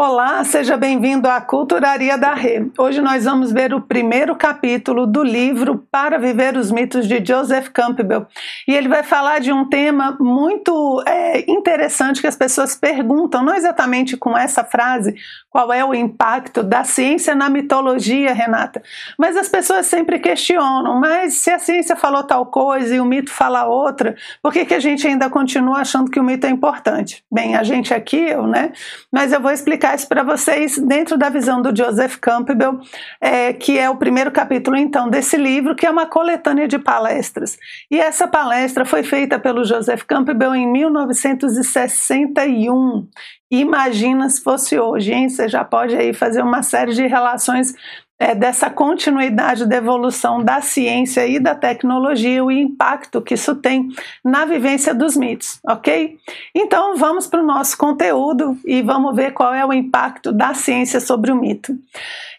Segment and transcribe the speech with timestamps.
[0.00, 2.64] Olá, seja bem-vindo à Culturaria da Rê.
[2.78, 7.70] Hoje nós vamos ver o primeiro capítulo do livro Para Viver os Mitos de Joseph
[7.70, 8.24] Campbell.
[8.68, 13.56] E ele vai falar de um tema muito é, interessante que as pessoas perguntam, não
[13.56, 15.16] exatamente com essa frase,
[15.50, 18.80] qual é o impacto da ciência na mitologia, Renata,
[19.18, 23.32] mas as pessoas sempre questionam, mas se a ciência falou tal coisa e o mito
[23.32, 27.24] fala outra, por que, que a gente ainda continua achando que o mito é importante?
[27.28, 28.70] Bem, a gente aqui, eu, né?
[29.10, 32.80] Mas eu vou explicar isso para vocês dentro da visão do Joseph Campbell,
[33.20, 37.58] é, que é o primeiro capítulo então desse livro, que é uma coletânea de palestras.
[37.90, 43.08] E essa palestra foi feita pelo Joseph Campbell em 1961.
[43.50, 45.28] Imagina se fosse hoje, hein?
[45.28, 47.74] Você já pode aí fazer uma série de relações
[48.18, 53.88] é, dessa continuidade da evolução da ciência e da tecnologia, o impacto que isso tem
[54.24, 56.18] na vivência dos mitos, ok?
[56.54, 61.00] Então vamos para o nosso conteúdo e vamos ver qual é o impacto da ciência
[61.00, 61.76] sobre o mito.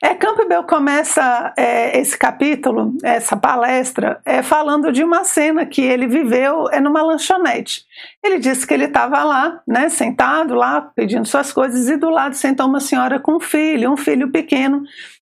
[0.01, 6.07] É, Campbell começa é, esse capítulo, essa palestra, é, falando de uma cena que ele
[6.07, 7.83] viveu é, numa lanchonete.
[8.23, 12.35] Ele disse que ele estava lá, né, sentado lá, pedindo suas coisas, e do lado
[12.35, 14.83] sentou uma senhora com um filho, um filho pequeno,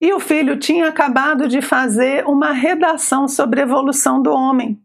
[0.04, 4.78] e o filho tinha acabado de fazer uma redação sobre a evolução do homem.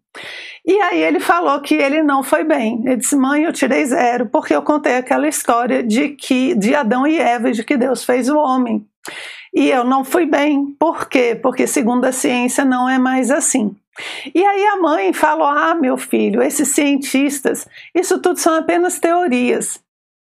[0.64, 2.80] E aí ele falou que ele não foi bem.
[2.84, 7.04] Ele disse: "Mãe, eu tirei zero porque eu contei aquela história de que de Adão
[7.04, 8.86] e Eva, de que Deus fez o homem.
[9.52, 10.66] E eu não fui bem.
[10.78, 11.34] Por quê?
[11.34, 13.74] Porque segundo a ciência não é mais assim."
[14.32, 19.80] E aí a mãe falou: "Ah, meu filho, esses cientistas, isso tudo são apenas teorias.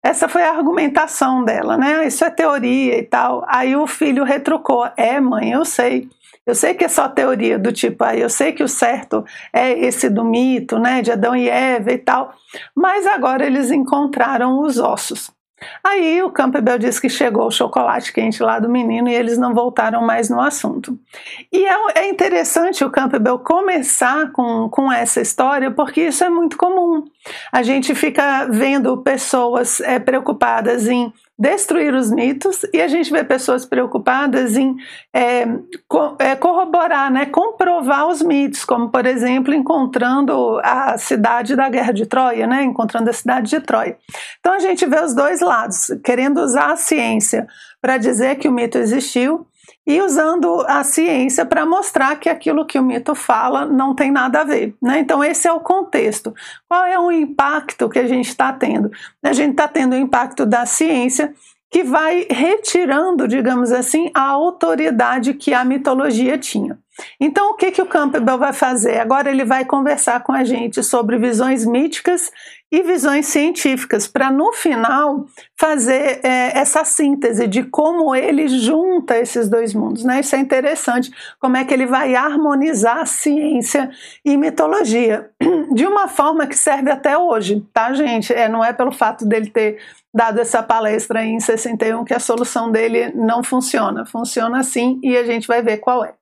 [0.08, 2.06] Essa foi a argumentação dela, né?
[2.06, 3.44] Isso é teoria e tal.
[3.46, 6.08] Aí o filho retrucou: É, mãe, eu sei.
[6.46, 9.70] Eu sei que é só teoria do tipo, aí eu sei que o certo é
[9.70, 12.32] esse do mito, né, de Adão e Eva e tal,
[12.74, 15.30] mas agora eles encontraram os ossos.
[15.84, 19.52] Aí o Campbell disse que chegou o chocolate quente lá do menino e eles não
[19.52, 20.98] voltaram mais no assunto.
[21.52, 26.56] E é, é interessante o Campbell começar com, com essa história, porque isso é muito
[26.56, 27.04] comum.
[27.52, 33.22] A gente fica vendo pessoas é, preocupadas em destruir os mitos e a gente vê
[33.22, 34.74] pessoas preocupadas em
[35.14, 35.46] é,
[35.86, 41.92] co é, corroborar, né, comprovar os mitos, como por exemplo encontrando a cidade da Guerra
[41.92, 43.96] de Troia, né, encontrando a cidade de Troia.
[44.40, 47.46] Então a gente vê os dois lados, querendo usar a ciência
[47.80, 49.46] para dizer que o mito existiu
[49.88, 54.42] e usando a ciência para mostrar que aquilo que o mito fala não tem nada
[54.42, 54.74] a ver.
[54.82, 54.98] Né?
[54.98, 56.34] Então, esse é o contexto.
[56.68, 58.90] Qual é o impacto que a gente está tendo?
[59.22, 61.32] A gente está tendo o impacto da ciência
[61.70, 66.78] que vai retirando, digamos assim, a autoridade que a mitologia tinha.
[67.18, 68.98] Então, o que, que o Campbell vai fazer?
[68.98, 72.30] Agora ele vai conversar com a gente sobre visões míticas
[72.70, 79.48] e visões científicas, para no final fazer é, essa síntese de como ele junta esses
[79.48, 80.04] dois mundos.
[80.04, 80.20] Né?
[80.20, 83.90] Isso é interessante, como é que ele vai harmonizar ciência
[84.24, 85.30] e mitologia,
[85.74, 88.32] de uma forma que serve até hoje, tá, gente?
[88.32, 89.78] É, não é pelo fato dele ter
[90.12, 94.04] dado essa palestra em 61 que a solução dele não funciona.
[94.04, 96.17] Funciona sim e a gente vai ver qual é.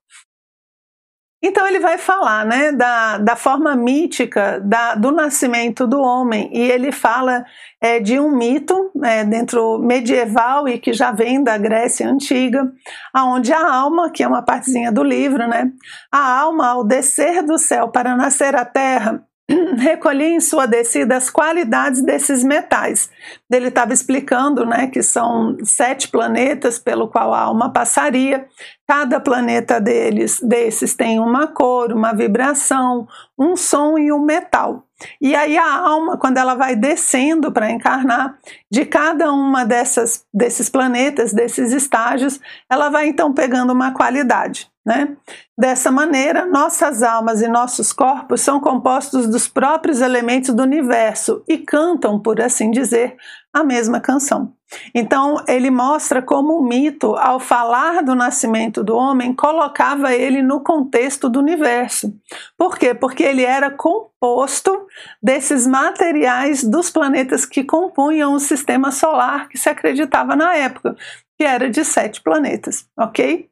[1.46, 6.60] Então ele vai falar né, da, da forma mítica da, do nascimento do homem e
[6.60, 7.44] ele fala
[7.80, 12.68] é, de um mito é, dentro medieval e que já vem da Grécia antiga,
[13.14, 15.70] aonde a alma, que é uma partezinha do livro, né,
[16.10, 19.22] a alma ao descer do céu para nascer à terra
[19.78, 23.08] recolhi em sua descida as qualidades desses metais.
[23.50, 28.46] Ele estava explicando né, que são sete planetas pelo qual a alma passaria.
[28.88, 33.06] Cada planeta deles, desses tem uma cor, uma vibração,
[33.38, 34.86] um som e um metal.
[35.20, 38.38] E aí a alma, quando ela vai descendo para encarnar,
[38.70, 42.40] de cada uma dessas, desses planetas, desses estágios,
[42.70, 44.70] ela vai então pegando uma qualidade.
[44.86, 45.16] Né?
[45.58, 51.58] Dessa maneira, nossas almas e nossos corpos são compostos dos próprios elementos do universo e
[51.58, 53.16] cantam, por assim dizer,
[53.56, 54.52] a mesma canção.
[54.94, 60.60] Então, ele mostra como o mito, ao falar do nascimento do homem, colocava ele no
[60.60, 62.12] contexto do universo.
[62.58, 62.92] Por quê?
[62.92, 64.86] Porque ele era composto
[65.22, 70.96] desses materiais dos planetas que compunham o sistema solar que se acreditava na época,
[71.38, 73.48] que era de sete planetas, ok?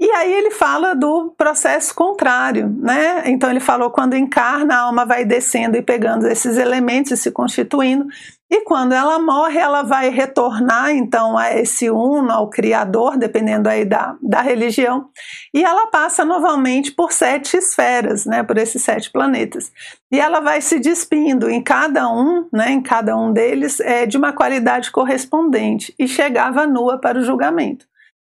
[0.00, 3.22] E aí ele fala do processo contrário, né?
[3.26, 7.30] Então ele falou quando encarna, a alma vai descendo e pegando esses elementos e se
[7.30, 8.06] constituindo,
[8.54, 13.82] E quando ela morre, ela vai retornar então a esse uno, ao Criador, dependendo aí
[13.82, 15.08] da, da religião,
[15.54, 19.72] e ela passa novamente por sete esferas, né, por esses sete planetas.
[20.12, 24.18] E ela vai se despindo em cada um, né, em cada um deles, é, de
[24.18, 27.86] uma qualidade correspondente, e chegava nua para o julgamento.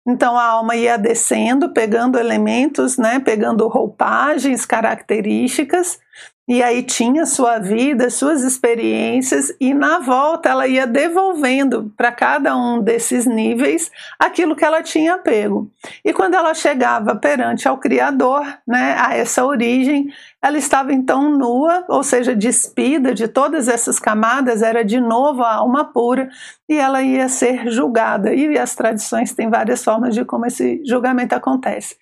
[0.07, 5.99] Então a alma ia descendo, pegando elementos, né, pegando roupagens, características,
[6.47, 12.57] e aí tinha sua vida, suas experiências, e na volta ela ia devolvendo para cada
[12.57, 13.89] um desses níveis
[14.19, 15.71] aquilo que ela tinha pego.
[16.03, 20.07] E quando ela chegava perante ao Criador, né, a essa origem,
[20.41, 25.53] ela estava então nua, ou seja, despida de todas essas camadas, era de novo a
[25.53, 26.27] alma pura,
[26.67, 28.33] e ela ia ser julgada.
[28.33, 31.95] E as tradições têm várias formas de como esse julgamento acontece.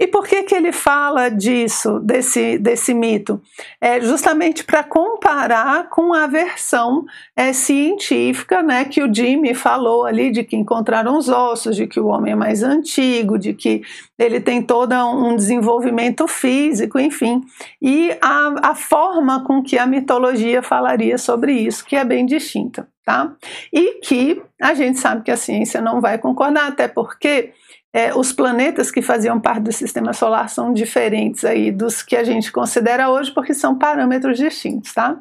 [0.00, 3.38] E por que, que ele fala disso, desse, desse mito?
[3.78, 7.04] É justamente para comparar com a versão
[7.36, 12.00] é, científica né, que o Jimmy falou ali, de que encontraram os ossos, de que
[12.00, 13.82] o homem é mais antigo, de que
[14.18, 17.42] ele tem todo um desenvolvimento físico, enfim.
[17.82, 22.88] E a, a forma com que a mitologia falaria sobre isso, que é bem distinta.
[23.04, 23.32] Tá?
[23.72, 27.52] E que a gente sabe que a ciência não vai concordar, até porque
[27.92, 32.22] é, os planetas que faziam parte do sistema solar são diferentes aí dos que a
[32.22, 35.18] gente considera hoje, porque são parâmetros distintos, tá?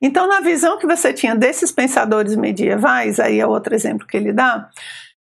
[0.00, 4.32] Então, na visão que você tinha desses pensadores medievais, aí é outro exemplo que ele
[4.32, 4.70] dá,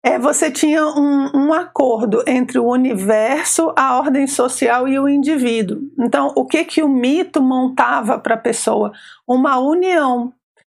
[0.03, 5.79] é, você tinha um, um, acordo entre o universo, a ordem social e o indivíduo.
[5.99, 8.91] Então, o que que o mito montava para a pessoa?
[9.27, 10.33] Uma união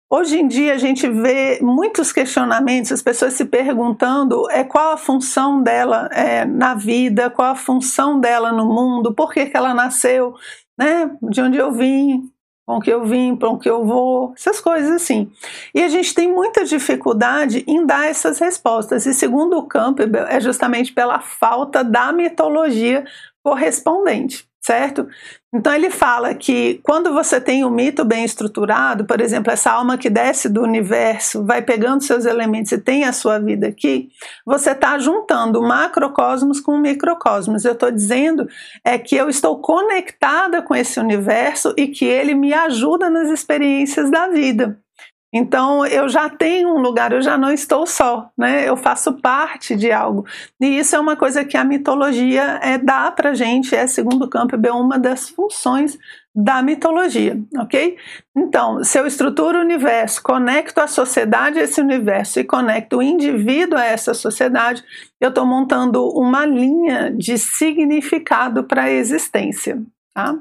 [0.09, 4.97] Hoje em dia a gente vê muitos questionamentos, as pessoas se perguntando é, qual a
[4.97, 9.75] função dela é, na vida, qual a função dela no mundo, por que, que ela
[9.75, 10.33] nasceu,
[10.79, 11.11] né?
[11.21, 12.31] de onde eu vim,
[12.65, 15.29] com que eu vim, para onde eu vou, essas coisas assim.
[15.75, 19.07] E a gente tem muita dificuldade em dar essas respostas.
[19.07, 23.05] E segundo o Campbell, é justamente pela falta da mitologia
[23.43, 25.07] correspondente certo?
[25.55, 29.97] Então ele fala que quando você tem um mito bem estruturado, por exemplo, essa alma
[29.97, 34.09] que desce do universo, vai pegando seus elementos e tem a sua vida aqui,
[34.45, 37.65] você está juntando macrocosmos com microcosmos.
[37.65, 38.49] Eu estou dizendo
[38.85, 44.11] é que eu estou conectada com esse universo e que ele me ajuda nas experiências
[44.11, 44.77] da vida.
[45.33, 48.69] Então eu já tenho um lugar, eu já não estou só, né?
[48.69, 50.25] Eu faço parte de algo.
[50.61, 54.77] E isso é uma coisa que a mitologia é, dá para gente, é segundo Campbell
[54.77, 55.99] uma das funções
[56.39, 57.97] da mitologia, ok?
[58.37, 63.03] Então, se eu estruturo o universo, conecto a sociedade a esse universo e conecto o
[63.03, 64.85] indivíduo a essa sociedade,
[65.19, 69.83] eu estou montando uma linha de significado para a existência,
[70.15, 70.39] tá?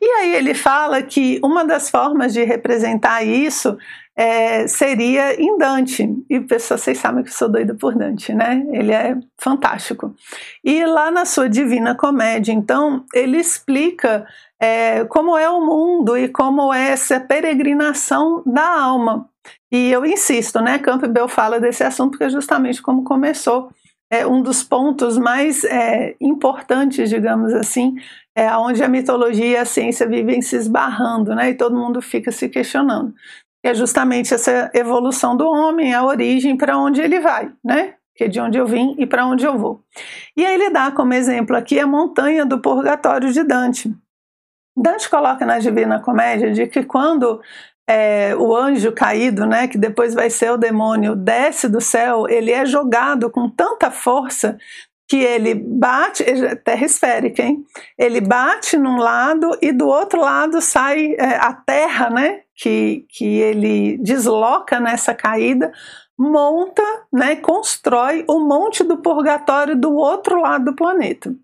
[0.00, 3.76] E aí ele fala que uma das formas de representar isso
[4.16, 6.08] é, seria em Dante.
[6.30, 8.64] E pessoal, vocês sabem que eu sou doida por Dante, né?
[8.72, 10.14] Ele é fantástico.
[10.62, 14.26] E lá na sua Divina Comédia, então, ele explica
[14.60, 19.28] é, como é o mundo e como é essa peregrinação da alma.
[19.70, 20.78] E eu insisto, né?
[20.78, 23.70] Campbell fala desse assunto porque é justamente como começou
[24.10, 27.96] é um dos pontos mais é, importantes, digamos assim,
[28.34, 31.50] é onde a mitologia e a ciência vivem se esbarrando, né?
[31.50, 33.14] E todo mundo fica se questionando.
[33.62, 37.94] É justamente essa evolução do homem, a origem para onde ele vai, né?
[38.16, 39.82] Que é de onde eu vim e para onde eu vou.
[40.36, 43.94] E aí ele dá como exemplo aqui a montanha do purgatório de Dante.
[44.76, 47.40] Dante coloca na Divina Comédia de que quando
[47.88, 52.50] é, o anjo caído, né, que depois vai ser o demônio, desce do céu, ele
[52.50, 54.58] é jogado com tanta força
[55.06, 57.64] que ele bate, é terra esférica, hein?
[57.98, 62.40] Ele bate num lado e do outro lado sai é, a terra, né?
[62.56, 65.72] Que, que ele desloca nessa caída,
[66.18, 66.82] monta,
[67.12, 67.36] né?
[67.36, 71.34] Constrói o monte do purgatório do outro lado do planeta.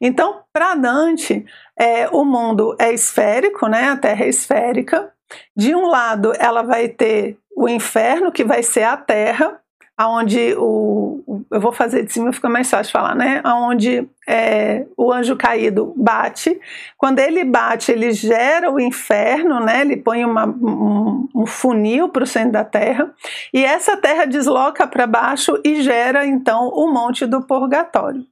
[0.00, 1.44] Então, para Dante,
[1.78, 3.88] é, o mundo é esférico, né?
[3.88, 5.12] A Terra é esférica.
[5.56, 9.60] De um lado, ela vai ter o inferno, que vai ser a terra,
[9.98, 13.40] aonde o, eu vou fazer de cima fica mais fácil falar, né?
[13.42, 16.56] Aonde é, o anjo caído bate,
[16.96, 19.80] quando ele bate ele gera o inferno, né?
[19.80, 23.12] Ele põe uma, um, um funil para o centro da Terra
[23.52, 28.24] e essa Terra desloca para baixo e gera então o monte do purgatório.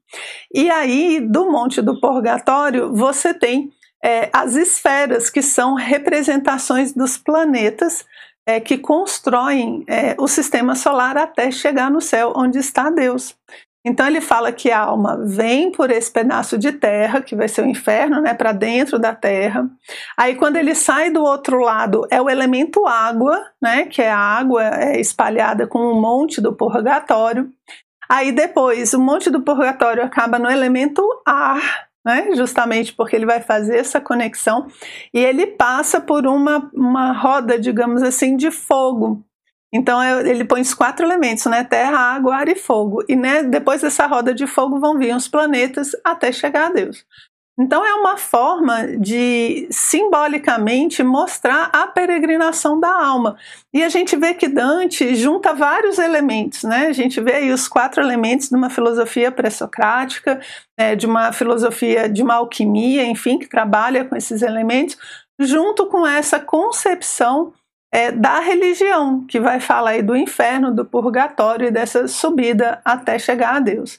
[0.54, 3.73] E aí do monte do purgatório você tem
[4.04, 8.04] é, as esferas, que são representações dos planetas
[8.46, 13.34] é, que constroem é, o sistema solar até chegar no céu, onde está Deus.
[13.84, 17.62] Então ele fala que a alma vem por esse pedaço de terra, que vai ser
[17.62, 19.68] o inferno, né, para dentro da terra.
[20.16, 24.18] Aí quando ele sai do outro lado, é o elemento água, né, que é a
[24.18, 27.48] água é espalhada com um monte do purgatório.
[28.08, 32.28] Aí depois, o monte do purgatório acaba no elemento ar, né?
[32.36, 34.68] justamente porque ele vai fazer essa conexão
[35.12, 39.25] e ele passa por uma, uma roda, digamos assim, de fogo.
[39.75, 41.64] Então é, ele põe os quatro elementos, né?
[41.64, 43.04] Terra, água, ar e fogo.
[43.08, 47.04] E né, depois dessa roda de fogo vão vir os planetas até chegar a Deus.
[47.58, 53.38] Então é uma forma de simbolicamente mostrar a peregrinação da alma.
[53.72, 56.88] E a gente vê que Dante junta vários elementos, né?
[56.88, 60.38] A gente vê aí os quatro elementos de uma filosofia pré-socrática,
[60.78, 64.98] é, de uma filosofia de uma alquimia, enfim, que trabalha com esses elementos,
[65.40, 67.54] junto com essa concepção
[67.90, 73.18] é, da religião, que vai falar aí do inferno, do purgatório e dessa subida até
[73.18, 73.98] chegar a Deus.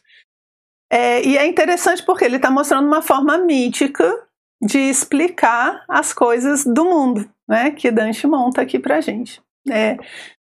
[0.91, 4.13] É, e é interessante porque ele está mostrando uma forma mítica
[4.61, 9.41] de explicar as coisas do mundo, né, que Dante monta aqui para gente.
[9.69, 9.97] É,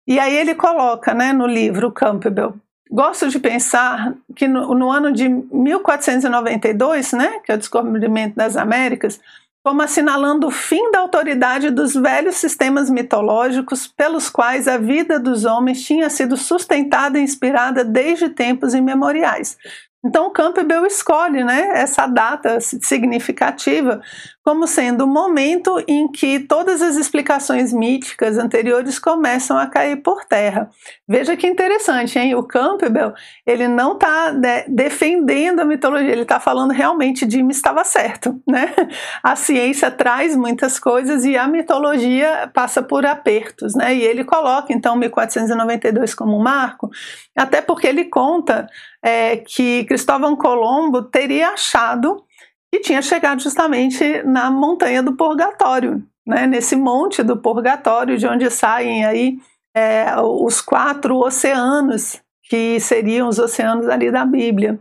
[0.08, 2.56] e aí ele coloca, né, no livro Campbell.
[2.90, 8.58] Gosto de pensar que no, no ano de 1492, né, que é o descobrimento das
[8.58, 9.20] Américas,
[9.64, 15.46] como assinalando o fim da autoridade dos velhos sistemas mitológicos pelos quais a vida dos
[15.46, 19.58] homens tinha sido sustentada e inspirada desde tempos imemoriais.
[20.04, 24.02] Então, o Campbell escolhe né, essa data significativa
[24.44, 30.26] como sendo o momento em que todas as explicações míticas anteriores começam a cair por
[30.26, 30.70] terra.
[31.08, 32.34] Veja que interessante, hein?
[32.34, 33.14] O Campbell
[33.46, 38.42] ele não está né, defendendo a mitologia, ele está falando realmente de me estava certo,
[38.48, 38.74] né?
[39.22, 43.94] A ciência traz muitas coisas e a mitologia passa por apertos, né?
[43.94, 46.90] E ele coloca então 1492 como marco,
[47.36, 48.68] até porque ele conta
[49.04, 52.24] é, que Cristóvão Colombo teria achado
[52.72, 58.50] que tinha chegado justamente na montanha do Purgatório, né, nesse monte do Purgatório, de onde
[58.50, 59.38] saem aí
[59.76, 64.80] é, os quatro oceanos, que seriam os oceanos ali da Bíblia.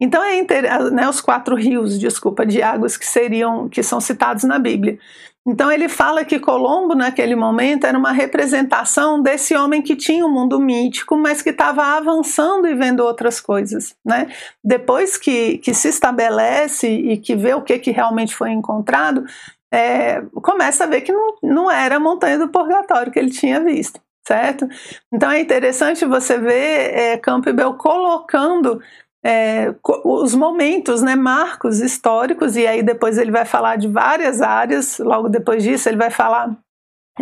[0.00, 0.42] Então é
[0.90, 4.98] né, os quatro rios, desculpa, de águas que seriam que são citados na Bíblia.
[5.44, 10.30] Então ele fala que Colombo naquele momento era uma representação desse homem que tinha um
[10.30, 14.28] mundo mítico, mas que estava avançando e vendo outras coisas, né?
[14.62, 19.24] Depois que, que se estabelece e que vê o que, que realmente foi encontrado,
[19.72, 23.58] é, começa a ver que não, não era a montanha do purgatório que ele tinha
[23.58, 24.68] visto, certo?
[25.12, 28.80] Então é interessante você ver é, Campbell colocando
[29.24, 29.72] é,
[30.04, 35.28] os momentos, né, marcos históricos, e aí depois ele vai falar de várias áreas, logo
[35.28, 36.56] depois disso ele vai falar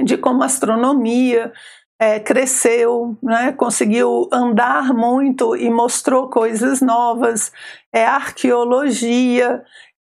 [0.02, 1.52] de como a astronomia
[2.00, 7.52] é, cresceu, né, conseguiu andar muito e mostrou coisas novas,
[7.92, 9.62] é, arqueologia,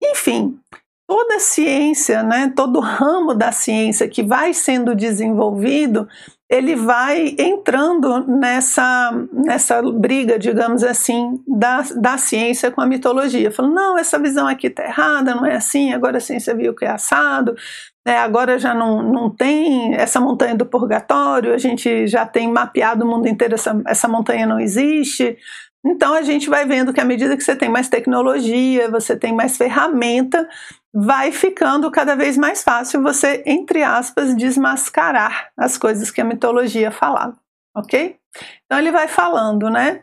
[0.01, 0.60] enfim,
[1.08, 6.08] toda a ciência, né, todo ramo da ciência que vai sendo desenvolvido
[6.50, 13.51] ele vai entrando nessa, nessa briga, digamos assim, da, da ciência com a mitologia.
[13.51, 16.86] Falando, não, essa visão aqui está errada, não é assim, agora a ciência viu que
[16.86, 17.56] é assado,
[18.03, 23.06] né, agora já não, não tem essa montanha do purgatório, a gente já tem mapeado
[23.06, 25.38] o mundo inteiro, essa, essa montanha não existe.
[25.86, 29.33] Então a gente vai vendo que à medida que você tem mais tecnologia, você tem
[29.33, 30.48] mais ferramenta,
[30.93, 36.91] vai ficando cada vez mais fácil você, entre aspas, desmascarar as coisas que a mitologia
[36.91, 37.38] falava,
[37.75, 38.17] ok?
[38.65, 40.01] Então ele vai falando, né?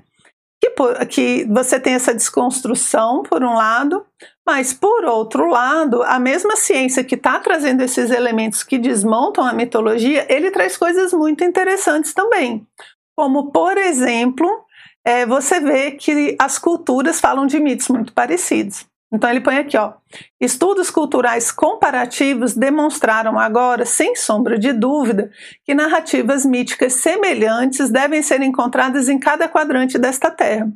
[0.58, 0.70] Que,
[1.06, 4.06] que você tem essa desconstrução, por um lado,
[4.46, 9.52] mas por outro lado, a mesma ciência que está trazendo esses elementos que desmontam a
[9.52, 12.66] mitologia, ele traz coisas muito interessantes também.
[13.14, 14.65] Como, por exemplo,
[15.06, 18.84] é, você vê que as culturas falam de mitos muito parecidos.
[19.12, 19.92] Então ele põe aqui, ó.
[20.40, 25.30] Estudos culturais comparativos demonstraram agora, sem sombra de dúvida,
[25.64, 30.68] que narrativas míticas semelhantes devem ser encontradas em cada quadrante desta terra.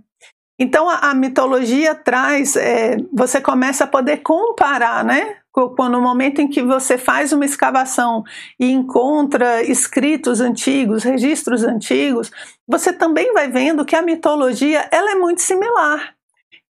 [0.56, 5.38] Então a, a mitologia traz, é, você começa a poder comparar, né?
[5.56, 8.22] No momento em que você faz uma escavação
[8.58, 12.30] e encontra escritos antigos, registros antigos,
[12.66, 16.14] você também vai vendo que a mitologia ela é muito similar.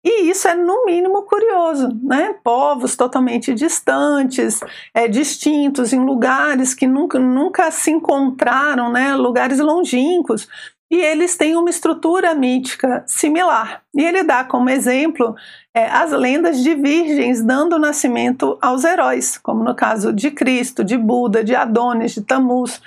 [0.04, 2.34] E isso é, no mínimo, curioso, né?
[2.44, 4.60] Povos totalmente distantes,
[4.94, 9.14] é, distintos, em lugares que nunca, nunca se encontraram, né?
[9.16, 10.48] Lugares longínquos.
[10.90, 13.82] E eles têm uma estrutura mítica similar.
[13.94, 15.34] E ele dá como exemplo
[15.74, 20.96] é, as lendas de virgens dando nascimento aos heróis, como no caso de Cristo, de
[20.96, 22.80] Buda, de Adonis, de Tammuz.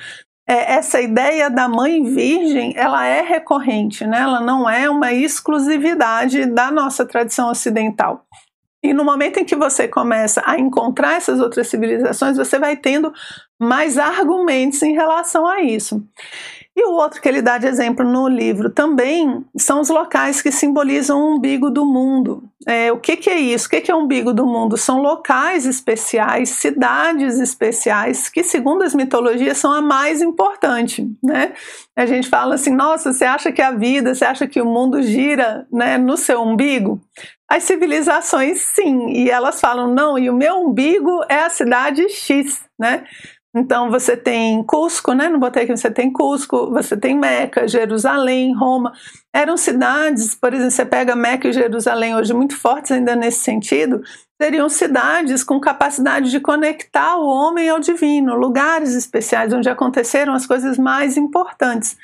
[0.48, 4.20] é, essa ideia da mãe virgem, ela é recorrente, né?
[4.20, 8.26] ela não é uma exclusividade da nossa tradição ocidental.
[8.84, 13.14] E no momento em que você começa a encontrar essas outras civilizações, você vai tendo
[13.60, 16.04] mais argumentos em relação a isso.
[16.74, 20.52] E o outro que ele dá de exemplo no livro também são os locais que
[20.52, 22.44] simbolizam o umbigo do mundo.
[22.66, 23.68] É, o que, que, é isso?
[23.68, 24.78] O que, que é o umbigo do mundo?
[24.78, 31.10] São locais especiais, cidades especiais, que, segundo as mitologias, são a mais importante.
[31.22, 31.54] Né?
[31.94, 35.02] A gente fala assim: nossa, você acha que a vida, você acha que o mundo
[35.02, 37.02] gira né, no seu umbigo?
[37.50, 42.62] As civilizações, sim, e elas falam: não, e o meu umbigo é a cidade X.
[42.80, 43.04] Né?
[43.54, 45.28] Então você tem Cusco, né?
[45.28, 48.94] No botei aqui, você tem Cusco, você tem Meca, Jerusalém, Roma.
[49.34, 54.02] Eram cidades, por exemplo, você pega Meca e Jerusalém hoje muito fortes ainda nesse sentido,
[54.42, 60.48] seriam cidades com capacidade de conectar o homem ao divino, lugares especiais onde aconteceram as
[60.48, 61.98] coisas mais importantes.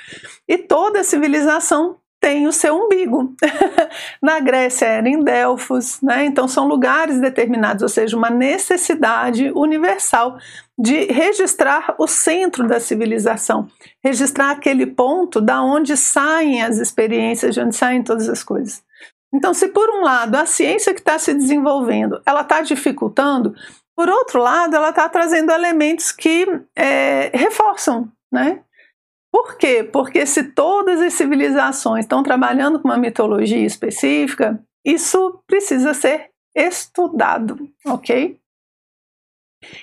[0.48, 3.34] E toda civilização tem o seu umbigo.
[4.22, 6.26] Na Grécia era em Delfos, né?
[6.26, 10.38] então são lugares determinados, ou seja, uma necessidade universal
[10.78, 13.68] de registrar o centro da civilização,
[14.04, 18.84] registrar aquele ponto da onde saem as experiências, de onde saem todas as coisas.
[19.34, 23.56] Então, se por um lado a ciência que está se desenvolvendo, ela está dificultando,
[23.96, 28.62] por outro lado, ela está trazendo elementos que é, reforçam, né?
[29.32, 29.84] Por quê?
[29.84, 37.70] Porque se todas as civilizações estão trabalhando com uma mitologia específica, isso precisa ser estudado,
[37.86, 38.40] ok?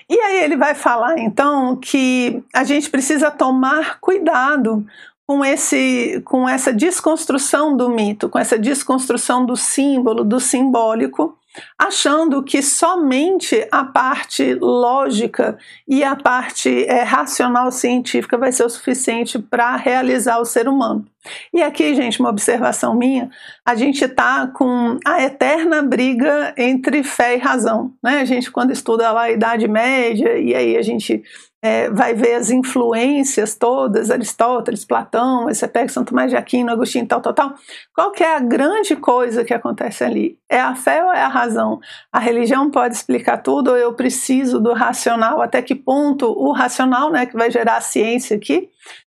[0.08, 4.86] E aí ele vai falar então que a gente precisa tomar cuidado
[5.26, 11.38] com, esse, com essa desconstrução do mito, com essa desconstrução do símbolo, do simbólico,
[11.78, 15.56] achando que somente a parte lógica
[15.86, 21.04] e a parte é, racional científica vai ser o suficiente para realizar o ser humano.
[21.52, 23.30] E aqui, gente, uma observação minha,
[23.64, 27.92] a gente está com a eterna briga entre fé e razão.
[28.02, 28.20] Né?
[28.20, 31.22] A gente, quando estuda lá a Idade Média, e aí a gente
[31.64, 37.06] é, vai ver as influências todas, Aristóteles, Platão, você pega São Tomás de Aquino, Agostinho,
[37.06, 37.54] tal, tal, tal.
[37.94, 40.38] Qual que é a grande coisa que acontece ali?
[40.46, 41.80] É a fé ou é a razão?
[42.12, 45.40] A religião pode explicar tudo ou eu preciso do racional?
[45.40, 48.68] Até que ponto o racional, né, que vai gerar a ciência aqui,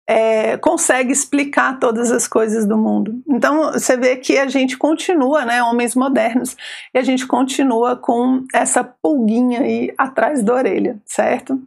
[0.09, 3.21] é, consegue explicar todas as coisas do mundo.
[3.29, 6.57] Então você vê que a gente continua, né, homens modernos,
[6.95, 11.61] e a gente continua com essa pulguinha aí atrás da orelha, certo?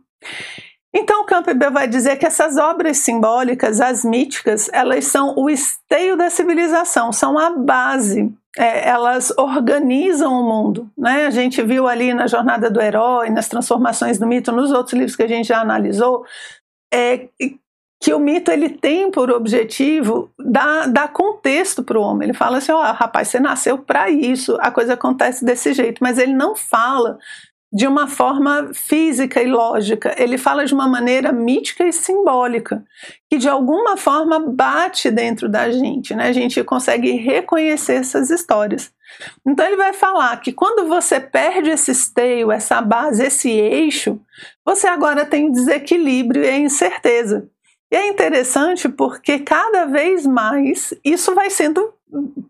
[0.94, 6.30] Então, Campbell vai dizer que essas obras simbólicas, as míticas, elas são o esteio da
[6.30, 8.34] civilização, são a base.
[8.58, 10.90] É, elas organizam o mundo.
[10.98, 11.28] Né?
[11.28, 15.16] A gente viu ali na Jornada do Herói, nas transformações do mito, nos outros livros
[15.16, 16.26] que a gente já analisou,
[16.92, 17.28] é,
[18.02, 22.30] que o mito ele tem por objetivo dar, dar contexto para o homem.
[22.30, 26.02] Ele fala assim: ó, oh, rapaz, você nasceu para isso, a coisa acontece desse jeito,
[26.02, 27.20] mas ele não fala
[27.72, 32.84] de uma forma física e lógica, ele fala de uma maneira mítica e simbólica,
[33.30, 36.28] que de alguma forma bate dentro da gente, né?
[36.28, 38.92] A gente consegue reconhecer essas histórias.
[39.46, 44.20] Então ele vai falar que quando você perde esse esteio, essa base, esse eixo,
[44.66, 47.48] você agora tem desequilíbrio e incerteza.
[47.92, 51.94] E é interessante porque cada vez mais isso vai sendo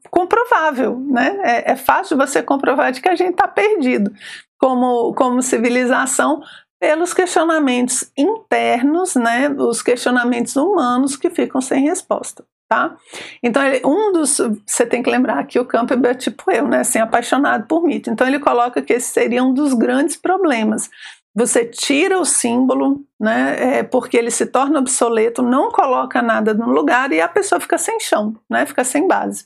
[0.09, 1.37] comprovável, né?
[1.43, 4.13] É, é fácil você comprovar de que a gente está perdido
[4.59, 6.41] como, como civilização
[6.79, 12.95] pelos questionamentos internos, né, os questionamentos humanos que ficam sem resposta, tá?
[13.43, 16.79] Então, ele, um dos, você tem que lembrar que o Campbell é tipo eu, né,
[16.79, 18.09] assim, apaixonado por mito.
[18.09, 20.89] Então, ele coloca que esse seria um dos grandes problemas.
[21.35, 26.71] Você tira o símbolo, né, é, porque ele se torna obsoleto, não coloca nada no
[26.71, 29.45] lugar e a pessoa fica sem chão, né, fica sem base.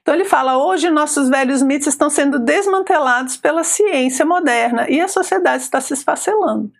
[0.00, 5.08] Então ele fala: hoje nossos velhos mitos estão sendo desmantelados pela ciência moderna e a
[5.08, 6.70] sociedade está se esfacelando.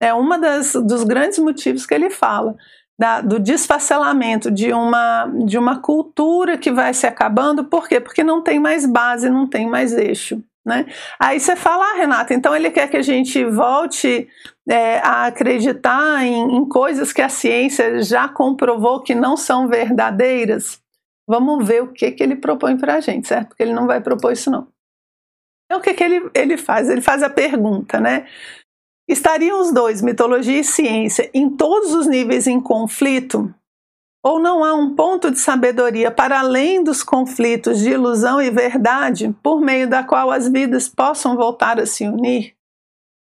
[0.00, 0.28] É um
[0.84, 2.54] dos grandes motivos que ele fala.
[2.96, 7.98] Da, do desfacelamento de uma, de uma cultura que vai se acabando, por quê?
[7.98, 10.40] Porque não tem mais base, não tem mais eixo.
[10.64, 10.86] Né?
[11.20, 14.26] Aí você fala, ah, Renata, então ele quer que a gente volte
[14.66, 20.80] é, a acreditar em, em coisas que a ciência já comprovou que não são verdadeiras.
[21.26, 23.48] Vamos ver o que, que ele propõe para a gente, certo?
[23.48, 24.68] Porque ele não vai propor isso, não.
[25.66, 26.90] Então, o que, que ele, ele faz?
[26.90, 28.26] Ele faz a pergunta, né?
[29.08, 33.54] Estariam os dois, mitologia e ciência, em todos os níveis em conflito?
[34.22, 39.34] Ou não há um ponto de sabedoria para além dos conflitos de ilusão e verdade,
[39.42, 42.54] por meio da qual as vidas possam voltar a se unir?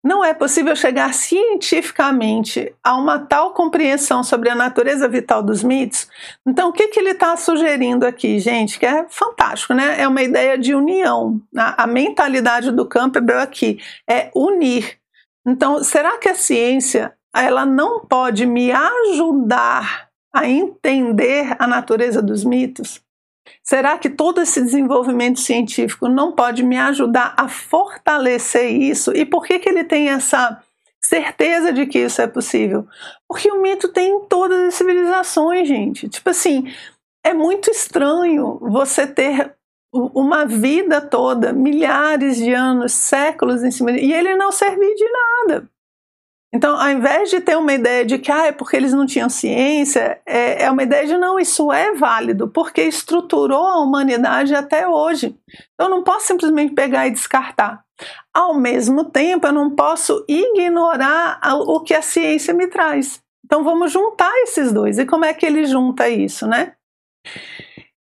[0.03, 6.09] Não é possível chegar cientificamente a uma tal compreensão sobre a natureza vital dos mitos.
[6.45, 8.77] Então, o que, que ele está sugerindo aqui, gente?
[8.77, 10.01] Que é fantástico, né?
[10.01, 11.41] É uma ideia de união.
[11.55, 14.97] A, a mentalidade do Campbell aqui é unir.
[15.47, 22.43] Então, será que a ciência ela não pode me ajudar a entender a natureza dos
[22.43, 23.02] mitos?
[23.61, 29.11] Será que todo esse desenvolvimento científico não pode me ajudar a fortalecer isso?
[29.15, 30.61] E por que, que ele tem essa
[30.99, 32.87] certeza de que isso é possível?
[33.27, 36.09] Porque o mito tem em todas as civilizações, gente.
[36.09, 36.73] Tipo assim,
[37.23, 39.53] é muito estranho você ter
[39.93, 45.69] uma vida toda, milhares de anos, séculos em cima, e ele não servir de nada.
[46.53, 49.27] Então, ao invés de ter uma ideia de que ah, é porque eles não tinham
[49.27, 54.87] ciência, é, é uma ideia de não, isso é válido, porque estruturou a humanidade até
[54.87, 55.35] hoje.
[55.73, 57.83] Então, eu não posso simplesmente pegar e descartar.
[58.31, 63.19] Ao mesmo tempo, eu não posso ignorar o que a ciência me traz.
[63.43, 64.99] Então, vamos juntar esses dois.
[64.99, 66.73] E como é que ele junta isso, né?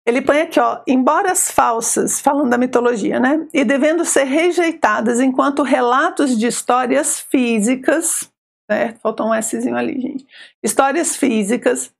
[0.04, 3.46] Ele põe aqui, ó, embora as falsas, falando da mitologia, né?
[3.54, 8.31] E devendo ser rejeitadas enquanto relatos de histórias físicas,
[8.70, 9.00] certo?
[9.00, 10.26] Faltou um Szinho ali, gente.
[10.62, 11.92] Histórias físicas.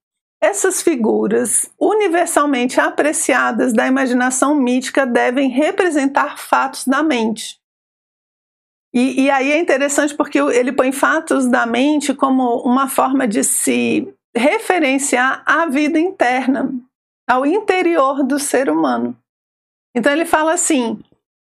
[0.43, 7.61] Essas figuras, universalmente apreciadas da imaginação mítica, devem representar fatos da mente.
[8.93, 13.43] E, e aí é interessante porque ele põe fatos da mente como uma forma de
[13.43, 16.73] se referenciar à vida interna,
[17.29, 19.17] ao interior do ser humano.
[19.95, 21.01] Então ele fala assim: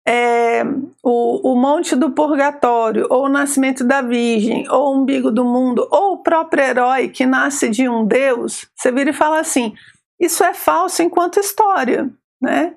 [0.09, 0.63] é,
[1.03, 5.87] o, o Monte do Purgatório, ou o Nascimento da Virgem, ou o Umbigo do Mundo,
[5.91, 9.75] ou o próprio herói que nasce de um Deus, você vira e fala assim:
[10.19, 12.09] isso é falso enquanto história,
[12.41, 12.73] né?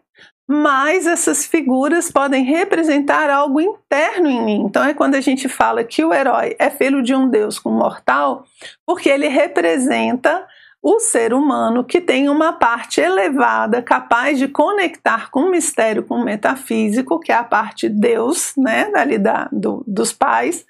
[0.47, 4.64] Mas essas figuras podem representar algo interno em mim.
[4.66, 7.71] Então é quando a gente fala que o herói é filho de um Deus com
[7.71, 8.45] mortal,
[8.85, 10.47] porque ele representa
[10.83, 16.16] o ser humano que tem uma parte elevada, capaz de conectar com o mistério, com
[16.16, 20.66] o metafísico, que é a parte Deus, né, da, do, dos pais,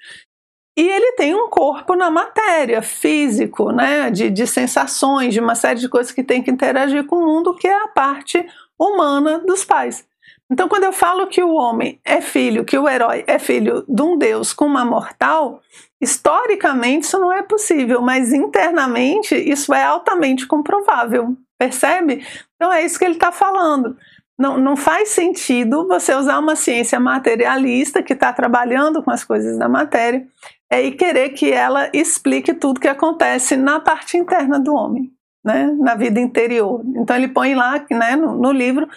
[0.77, 5.79] e ele tem um corpo na matéria, físico, né, de, de sensações, de uma série
[5.79, 8.45] de coisas que tem que interagir com o mundo, que é a parte
[8.79, 10.07] humana dos pais.
[10.51, 14.01] Então, quando eu falo que o homem é filho, que o herói é filho de
[14.01, 15.61] um Deus com uma mortal,
[15.99, 22.25] historicamente isso não é possível, mas internamente isso é altamente comprovável, percebe?
[22.55, 23.97] Então é isso que ele está falando.
[24.37, 29.57] Não, não faz sentido você usar uma ciência materialista que está trabalhando com as coisas
[29.57, 30.27] da matéria
[30.69, 35.11] é, e querer que ela explique tudo que acontece na parte interna do homem,
[35.45, 36.83] né, na vida interior.
[36.95, 38.87] Então ele põe lá né, no, no livro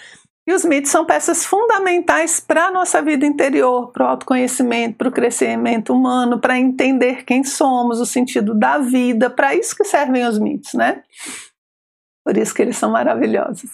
[0.47, 5.09] e os mitos são peças fundamentais para a nossa vida interior, para o autoconhecimento, para
[5.09, 10.25] o crescimento humano, para entender quem somos, o sentido da vida, para isso que servem
[10.25, 11.03] os mitos, né?
[12.25, 13.71] Por isso que eles são maravilhosos.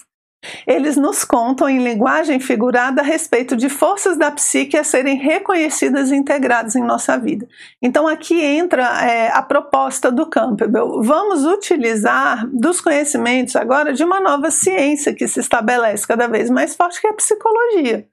[0.66, 6.10] Eles nos contam em linguagem figurada a respeito de forças da psique a serem reconhecidas
[6.10, 7.46] e integradas em nossa vida.
[7.80, 11.02] Então aqui entra é, a proposta do Campbell.
[11.02, 16.74] Vamos utilizar dos conhecimentos agora de uma nova ciência que se estabelece cada vez mais
[16.74, 18.06] forte, que é a psicologia.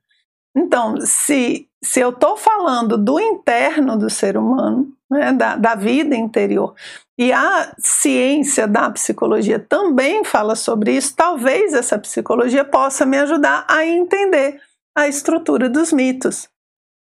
[0.56, 6.15] Então, se, se eu estou falando do interno do ser humano, né, da, da vida
[6.15, 6.76] interior,
[7.18, 11.15] e a ciência da psicologia também fala sobre isso.
[11.15, 14.62] Talvez essa psicologia possa me ajudar a entender
[14.96, 16.48] a estrutura dos mitos.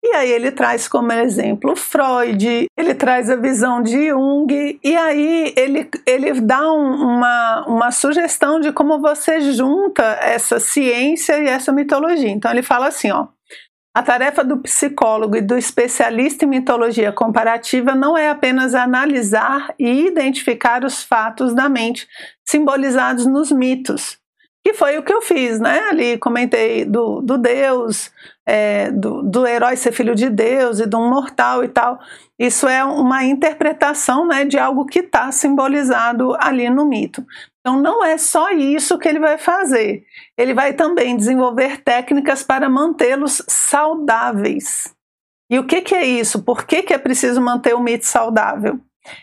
[0.05, 5.55] E aí ele traz como exemplo Freud, ele traz a visão de Jung, e aí
[5.57, 11.73] ele, ele dá um, uma, uma sugestão de como você junta essa ciência e essa
[11.73, 12.29] mitologia.
[12.29, 13.29] Então ele fala assim, ó,
[13.95, 20.07] a tarefa do psicólogo e do especialista em mitologia comparativa não é apenas analisar e
[20.07, 22.09] identificar os fatos da mente
[22.45, 24.19] simbolizados nos mitos,
[24.65, 25.79] que foi o que eu fiz, né?
[25.91, 28.11] Ali comentei do, do Deus,
[28.45, 32.01] é, do, do herói ser filho de Deus e de um mortal e tal.
[32.37, 37.25] Isso é uma interpretação né, de algo que está simbolizado ali no mito.
[37.67, 40.05] Então, não é só isso que ele vai fazer.
[40.37, 44.95] Ele vai também desenvolver técnicas para mantê-los saudáveis.
[45.49, 46.43] E o que, que é isso?
[46.43, 48.79] Por que, que é preciso manter o mito saudável?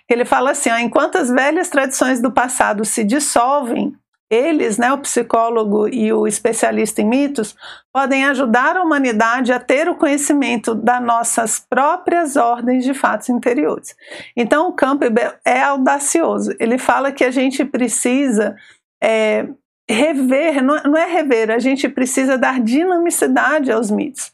[0.09, 3.95] Ele fala assim: ó, enquanto as velhas tradições do passado se dissolvem,
[4.31, 7.53] eles, né, o psicólogo e o especialista em mitos,
[7.91, 13.93] podem ajudar a humanidade a ter o conhecimento das nossas próprias ordens de fatos interiores.
[14.35, 16.55] Então, o Campbell é audacioso.
[16.57, 18.55] Ele fala que a gente precisa
[19.03, 19.47] é,
[19.89, 24.31] rever, não é rever, a gente precisa dar dinamicidade aos mitos.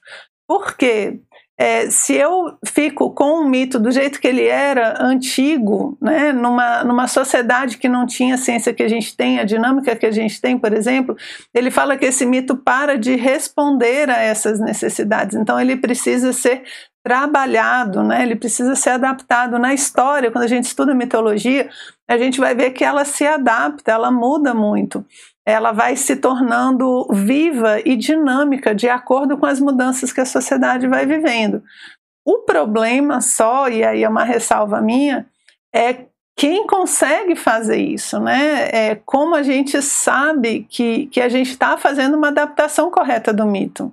[0.48, 1.20] Por quê?
[1.60, 6.84] É, se eu fico com o mito do jeito que ele era, antigo, né, numa,
[6.84, 10.12] numa sociedade que não tinha a ciência que a gente tem, a dinâmica que a
[10.12, 11.18] gente tem, por exemplo,
[11.52, 15.36] ele fala que esse mito para de responder a essas necessidades.
[15.36, 16.62] Então, ele precisa ser
[17.04, 18.22] trabalhado, né?
[18.22, 19.58] ele precisa ser adaptado.
[19.58, 21.70] Na história, quando a gente estuda mitologia,
[22.08, 25.06] a gente vai ver que ela se adapta, ela muda muito
[25.48, 30.86] ela vai se tornando viva e dinâmica de acordo com as mudanças que a sociedade
[30.88, 31.64] vai vivendo.
[32.26, 35.26] O problema só, e aí é uma ressalva minha,
[35.74, 38.68] é quem consegue fazer isso, né?
[38.74, 43.46] É como a gente sabe que, que a gente está fazendo uma adaptação correta do
[43.46, 43.92] mito.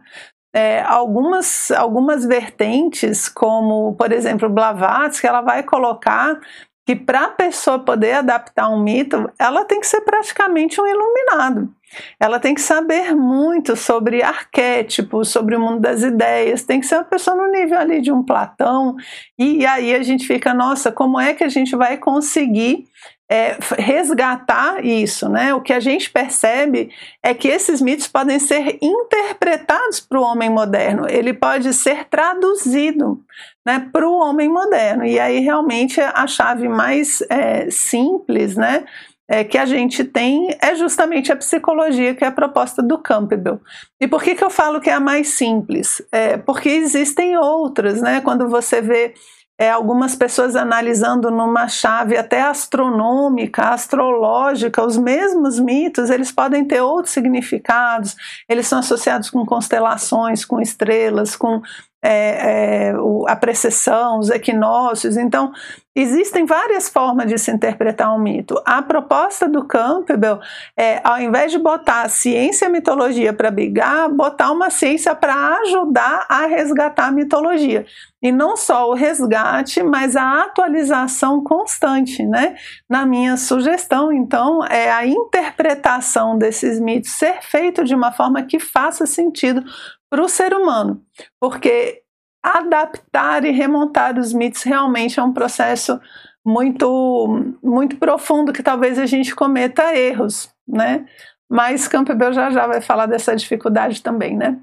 [0.52, 6.40] É, algumas, algumas vertentes, como por exemplo Blavatsky, ela vai colocar
[6.86, 11.72] que para a pessoa poder adaptar um mito, ela tem que ser praticamente um iluminado.
[12.18, 16.96] Ela tem que saber muito sobre arquétipos, sobre o mundo das ideias, tem que ser
[16.96, 18.96] uma pessoa no nível ali de um Platão.
[19.38, 22.86] E aí a gente fica, nossa, como é que a gente vai conseguir
[23.34, 25.52] é, resgatar isso, né?
[25.52, 30.48] O que a gente percebe é que esses mitos podem ser interpretados para o homem
[30.48, 33.20] moderno, ele pode ser traduzido
[33.66, 35.04] né, para o homem moderno.
[35.04, 38.84] E aí realmente a chave mais é, simples, né?
[39.26, 43.58] É, que a gente tem é justamente a psicologia, que é a proposta do Campbell.
[43.98, 46.02] E por que, que eu falo que é a mais simples?
[46.12, 48.20] É, porque existem outras, né?
[48.20, 49.14] Quando você vê
[49.58, 56.80] é, algumas pessoas analisando numa chave até astronômica, astrológica, os mesmos mitos, eles podem ter
[56.80, 58.16] outros significados,
[58.48, 61.62] eles são associados com constelações, com estrelas, com
[62.02, 62.94] é, é,
[63.28, 65.16] a precessão, os equinócios.
[65.16, 65.52] Então,
[65.94, 68.60] existem várias formas de se interpretar um mito.
[68.64, 70.40] A proposta do Campbell
[70.76, 75.14] é, ao invés de botar a ciência e a mitologia para brigar, botar uma ciência
[75.14, 77.86] para ajudar a resgatar a mitologia.
[78.20, 82.56] E não só o resgate, mas a atualização constante, né?
[82.88, 88.58] Na minha sugestão, então, é a interpretação desses mitos ser feito de uma forma que
[88.58, 89.62] faça sentido
[90.08, 91.02] para o ser humano,
[91.40, 92.03] porque
[92.44, 95.98] adaptar e remontar os mitos realmente é um processo
[96.44, 101.06] muito muito profundo que talvez a gente cometa erros, né?
[101.48, 104.58] Mas Campbell já já vai falar dessa dificuldade também, né?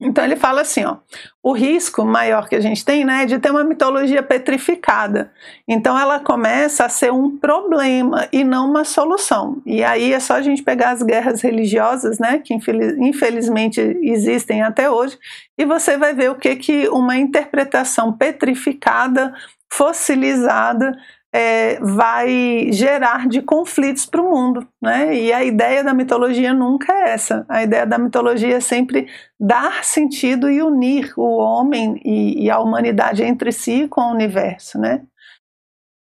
[0.00, 0.96] Então ele fala assim, ó,
[1.42, 5.32] o risco maior que a gente tem, né, é de ter uma mitologia petrificada.
[5.68, 9.62] Então ela começa a ser um problema e não uma solução.
[9.64, 14.90] E aí é só a gente pegar as guerras religiosas, né, que infelizmente existem até
[14.90, 15.16] hoje,
[15.56, 19.32] e você vai ver o que que uma interpretação petrificada,
[19.72, 20.92] fossilizada
[21.36, 24.68] é, vai gerar de conflitos para o mundo.
[24.80, 25.16] Né?
[25.16, 27.44] E a ideia da mitologia nunca é essa.
[27.48, 32.60] A ideia da mitologia é sempre dar sentido e unir o homem e, e a
[32.60, 34.78] humanidade entre si com o universo.
[34.78, 35.02] Né?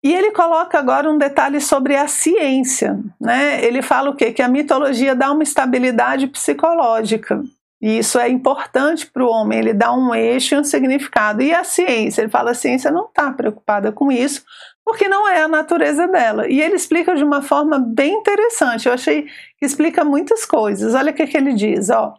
[0.04, 3.00] E ele coloca agora um detalhe sobre a ciência.
[3.18, 3.64] Né?
[3.64, 4.34] Ele fala o quê?
[4.34, 7.42] Que a mitologia dá uma estabilidade psicológica.
[7.82, 11.42] E isso é importante para o homem, ele dá um eixo e um significado.
[11.42, 12.22] E a ciência?
[12.22, 14.44] Ele fala a ciência não está preocupada com isso,
[14.86, 16.48] porque não é a natureza dela.
[16.48, 18.88] E ele explica de uma forma bem interessante.
[18.88, 19.24] Eu achei
[19.58, 20.94] que explica muitas coisas.
[20.94, 22.14] Olha o que, que ele diz, ó.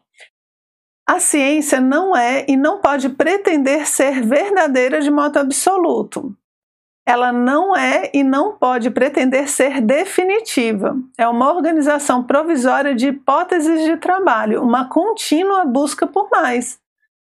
[1.09, 6.37] A ciência não é e não pode pretender ser verdadeira de modo absoluto.
[7.07, 10.96] Ela não é e não pode pretender ser definitiva.
[11.16, 16.81] É uma organização provisória de hipóteses de trabalho, uma contínua busca por mais.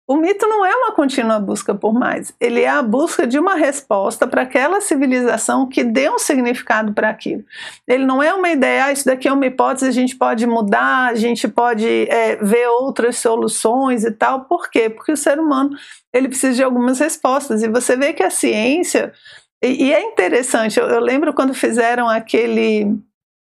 [0.08, 3.56] O mito não é uma contínua busca por mais, ele é a busca de uma
[3.56, 7.44] resposta para aquela civilização que dê um significado para aquilo.
[7.88, 11.10] Ele não é uma ideia, ah, isso daqui é uma hipótese, a gente pode mudar,
[11.10, 14.46] a gente pode é, ver outras soluções e tal.
[14.46, 14.92] Por quê?
[14.92, 15.72] Porque o ser humano
[16.14, 19.12] ele precisa de algumas respostas e você vê que a ciência
[19.64, 20.80] e, e é interessante.
[20.80, 22.96] Eu, eu lembro quando fizeram aquele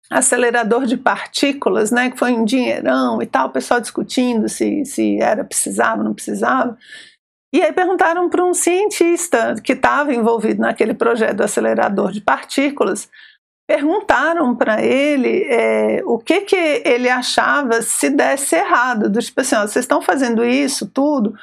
[0.09, 5.19] acelerador de partículas, né, que foi um dinheirão e tal, o pessoal discutindo se, se
[5.19, 6.77] era precisava, não precisava.
[7.53, 13.09] E aí perguntaram para um cientista que estava envolvido naquele projeto do acelerador de partículas,
[13.67, 19.55] perguntaram para ele é, o que, que ele achava se desse errado, do tipo assim,
[19.55, 21.33] ó, vocês estão fazendo isso tudo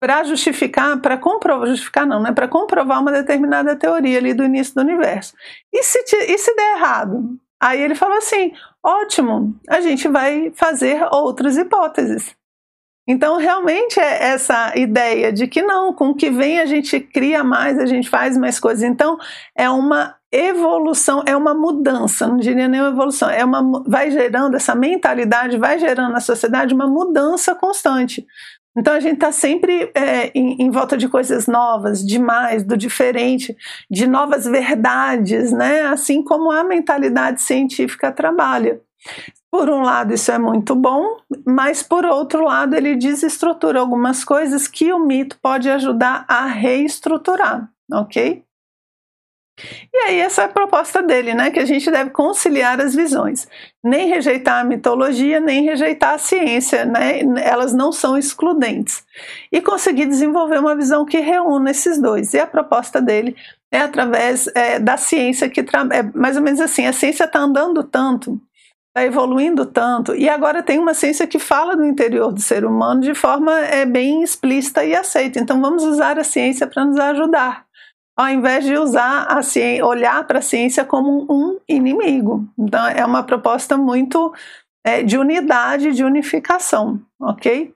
[0.00, 4.74] para justificar, para comprovar, justificar não, né, para comprovar uma determinada teoria ali do início
[4.74, 5.34] do universo.
[5.72, 7.36] E se, e se der errado?
[7.60, 8.52] Aí ele falou assim:
[8.84, 12.34] ótimo, a gente vai fazer outras hipóteses.
[13.08, 17.44] Então, realmente é essa ideia de que não, com o que vem a gente cria
[17.44, 18.82] mais, a gente faz mais coisas.
[18.82, 19.16] Então,
[19.54, 24.56] é uma evolução, é uma mudança, não diria nem uma evolução, é uma vai gerando
[24.56, 28.26] essa mentalidade, vai gerando na sociedade uma mudança constante.
[28.76, 33.56] Então a gente está sempre é, em, em, volta de coisas novas, demais, do diferente,
[33.90, 35.82] de novas verdades, né?
[35.82, 38.80] Assim como a mentalidade científica trabalha.
[39.50, 44.68] Por um lado, isso é muito bom, mas por outro lado, ele desestrutura algumas coisas
[44.68, 48.45] que o mito pode ajudar a reestruturar, ok?
[49.92, 51.50] E aí, essa é a proposta dele, né?
[51.50, 53.48] Que a gente deve conciliar as visões.
[53.82, 57.20] Nem rejeitar a mitologia, nem rejeitar a ciência, né?
[57.42, 59.04] Elas não são excludentes.
[59.50, 62.34] E conseguir desenvolver uma visão que reúna esses dois.
[62.34, 63.34] E a proposta dele
[63.72, 67.82] é através é, da ciência, que é mais ou menos assim: a ciência está andando
[67.82, 68.38] tanto,
[68.88, 73.00] está evoluindo tanto, e agora tem uma ciência que fala do interior do ser humano
[73.00, 75.38] de forma é, bem explícita e aceita.
[75.40, 77.65] Então, vamos usar a ciência para nos ajudar
[78.16, 82.48] ao invés de usar a ciência, olhar para a ciência como um inimigo.
[82.58, 84.32] Então, é uma proposta muito
[84.82, 87.74] é, de unidade, de unificação, ok?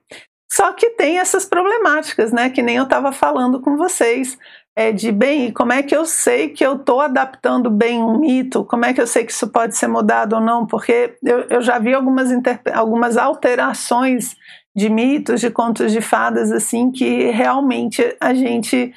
[0.51, 2.49] Só que tem essas problemáticas, né?
[2.49, 4.37] Que nem eu estava falando com vocês.
[4.75, 8.63] É de bem, como é que eu sei que eu estou adaptando bem um mito?
[8.63, 10.65] Como é que eu sei que isso pode ser mudado ou não?
[10.65, 12.29] Porque eu, eu já vi algumas,
[12.73, 14.35] algumas alterações
[14.75, 18.93] de mitos, de contos de fadas, assim, que realmente a gente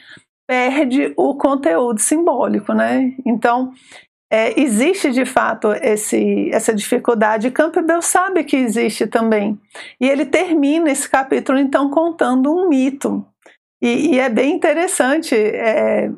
[0.47, 3.13] perde o conteúdo simbólico, né?
[3.25, 3.73] Então,
[4.31, 7.51] é, existe de fato esse, essa dificuldade.
[7.51, 9.59] Campbell sabe que existe também.
[10.01, 13.25] E ele termina esse capítulo, então, contando um mito.
[13.81, 16.11] E, e é bem interessante é,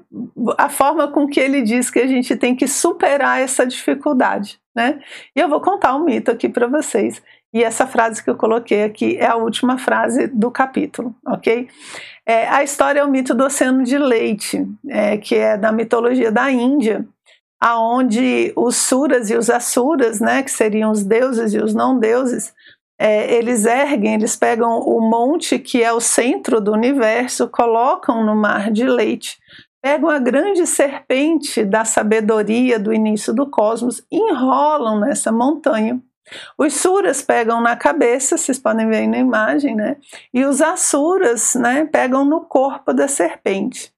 [0.57, 4.59] a forma com que ele diz que a gente tem que superar essa dificuldade.
[4.75, 5.01] Né?
[5.35, 7.21] E eu vou contar um mito aqui para vocês.
[7.53, 11.69] E essa frase que eu coloquei aqui é a última frase do capítulo, ok?
[12.27, 16.31] É, a história é o mito do oceano de leite, é, que é da mitologia
[16.31, 17.07] da Índia,
[17.61, 22.53] aonde os suras e os asuras, né, que seriam os deuses e os não deuses,
[22.99, 28.35] é, eles erguem, eles pegam o monte que é o centro do universo, colocam no
[28.35, 29.39] mar de leite,
[29.83, 36.01] pegam a grande serpente da sabedoria do início do cosmos, enrolam nessa montanha
[36.59, 39.97] os suras pegam na cabeça, vocês podem ver aí na imagem, né?
[40.33, 43.93] E os asuras, né, pegam no corpo da serpente.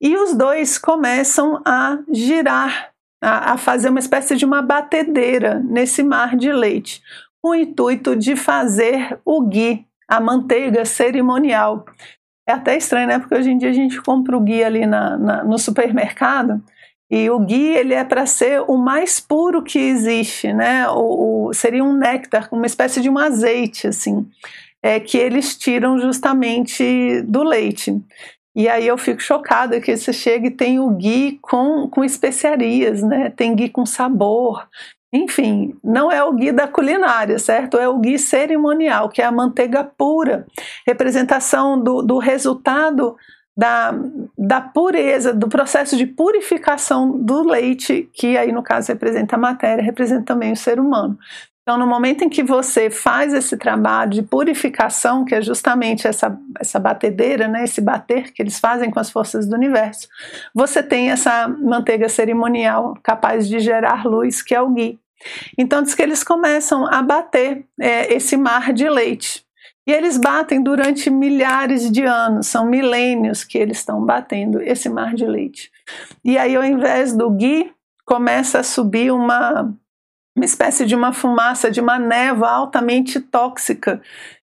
[0.00, 2.90] E os dois começam a girar,
[3.22, 7.02] a, a fazer uma espécie de uma batedeira nesse mar de leite,
[7.42, 11.84] com o intuito de fazer o ghee, a manteiga cerimonial.
[12.46, 13.18] É até estranho, né?
[13.18, 16.62] Porque hoje em dia a gente compra o ghee ali na, na no supermercado
[17.10, 20.88] e o ghee ele é para ser o mais puro que existe, né?
[20.88, 24.26] O, o, seria um néctar, uma espécie de um azeite, assim,
[24.82, 28.00] é, que eles tiram justamente do leite.
[28.56, 33.02] E aí eu fico chocada que você chega e tem o ghee com, com especiarias,
[33.02, 33.30] né?
[33.30, 34.66] Tem ghee com sabor.
[35.12, 37.78] Enfim, não é o ghee da culinária, certo?
[37.78, 40.46] É o ghee cerimonial, que é a manteiga pura,
[40.86, 43.16] representação do, do resultado
[43.56, 43.94] da,
[44.36, 49.82] da pureza, do processo de purificação do leite, que aí no caso representa a matéria,
[49.82, 51.18] representa também o ser humano.
[51.64, 56.38] Então, no momento em que você faz esse trabalho de purificação, que é justamente essa,
[56.60, 60.06] essa batedeira, né, esse bater que eles fazem com as forças do universo,
[60.54, 64.98] você tem essa manteiga cerimonial capaz de gerar luz, que é o ghee.
[65.56, 69.43] Então, diz que eles começam a bater é, esse mar de leite.
[69.86, 75.14] E eles batem durante milhares de anos, são milênios que eles estão batendo esse mar
[75.14, 75.70] de leite.
[76.24, 77.70] E aí, ao invés do ghee,
[78.06, 79.62] começa a subir uma,
[80.34, 84.00] uma espécie de uma fumaça, de uma névoa altamente tóxica.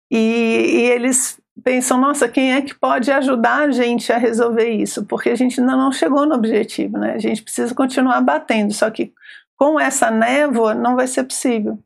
[0.10, 5.06] E, e eles pensam, nossa, quem é que pode ajudar a gente a resolver isso?
[5.06, 7.14] Porque a gente ainda não chegou no objetivo, né?
[7.14, 9.14] A gente precisa continuar batendo, só que
[9.56, 11.80] com essa névoa não vai ser possível.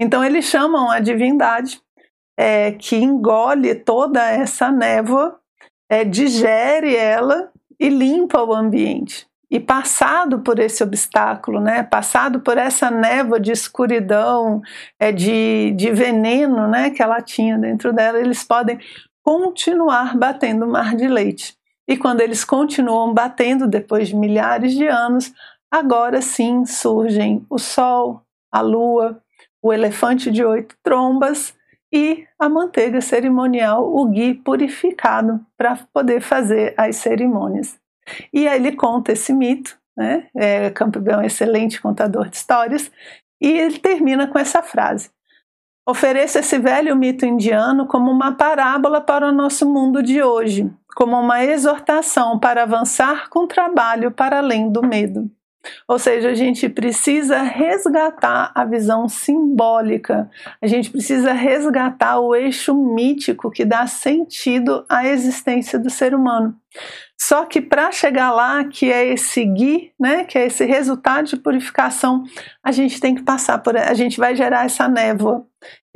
[0.00, 1.80] Então eles chamam a divindade
[2.38, 5.40] é, que engole toda essa névoa,
[5.90, 9.26] é, digere ela e limpa o ambiente.
[9.50, 14.60] E passado por esse obstáculo, né, passado por essa névoa de escuridão,
[15.00, 18.78] é, de, de veneno né, que ela tinha dentro dela, eles podem
[19.24, 21.56] continuar batendo mar de leite.
[21.88, 25.32] E quando eles continuam batendo, depois de milhares de anos,
[25.68, 28.22] agora sim surgem o Sol,
[28.52, 29.20] a Lua,
[29.60, 31.57] o elefante de oito trombas
[31.92, 37.78] e a manteiga cerimonial, o ghee purificado para poder fazer as cerimônias.
[38.32, 40.28] E aí ele conta esse mito, né?
[40.34, 42.90] É, Campbell é um excelente contador de histórias,
[43.40, 45.10] e ele termina com essa frase:
[45.88, 51.18] Ofereça esse velho mito indiano como uma parábola para o nosso mundo de hoje, como
[51.18, 55.30] uma exortação para avançar com trabalho para além do medo.
[55.86, 62.74] Ou seja, a gente precisa resgatar a visão simbólica, a gente precisa resgatar o eixo
[62.74, 66.54] mítico que dá sentido à existência do ser humano.
[67.20, 71.36] Só que para chegar lá, que é esse gui, né, que é esse resultado de
[71.36, 72.22] purificação,
[72.62, 75.44] a gente tem que passar por, a gente vai gerar essa névoa.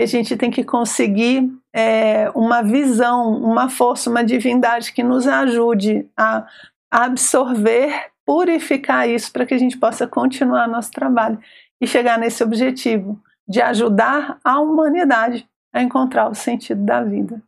[0.01, 6.09] A gente tem que conseguir é, uma visão, uma força, uma divindade que nos ajude
[6.17, 6.45] a
[6.91, 11.39] absorver, purificar isso para que a gente possa continuar nosso trabalho
[11.81, 17.43] e chegar nesse objetivo de ajudar a humanidade a encontrar o sentido da vida.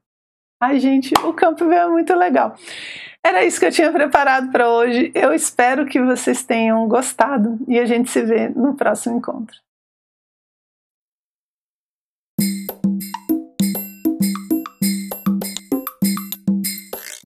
[0.61, 2.57] Ai, gente, o campo veio muito legal.
[3.23, 5.11] Era isso que eu tinha preparado para hoje.
[5.15, 9.64] Eu espero que vocês tenham gostado e a gente se vê no próximo encontro.